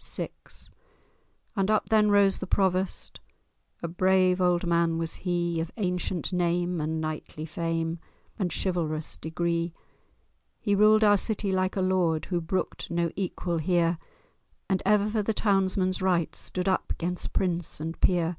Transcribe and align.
VI 0.00 0.30
And 1.56 1.72
up 1.72 1.88
then 1.88 2.08
rose 2.08 2.38
the 2.38 2.46
Provost— 2.46 3.18
A 3.82 3.88
brave 3.88 4.40
old 4.40 4.64
man 4.64 4.96
was 4.96 5.16
he, 5.26 5.58
Of 5.58 5.72
ancient 5.76 6.32
name, 6.32 6.80
and 6.80 7.00
knightly 7.00 7.44
fame, 7.44 7.98
And 8.38 8.52
chivalrous 8.54 9.16
degree. 9.16 9.74
He 10.60 10.76
ruled 10.76 11.02
our 11.02 11.18
city 11.18 11.50
like 11.50 11.74
a 11.74 11.80
Lord 11.82 12.26
Who 12.26 12.40
brooked 12.40 12.92
no 12.92 13.10
equal 13.16 13.58
here, 13.58 13.98
And 14.68 14.84
ever 14.86 15.10
for 15.10 15.24
the 15.24 15.34
townsmen's 15.34 16.00
rights 16.00 16.38
Stood 16.38 16.68
up 16.68 16.92
'gainst 16.96 17.32
prince 17.32 17.80
and 17.80 18.00
peer. 18.00 18.36